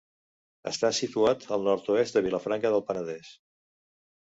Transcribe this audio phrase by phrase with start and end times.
[0.71, 3.33] Està situat al nord-oest de Vilafranca del Penedès.